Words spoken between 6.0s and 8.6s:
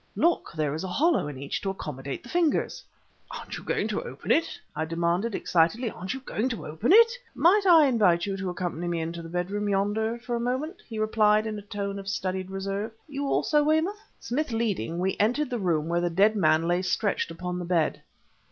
you going to open it?" "Might I invite you to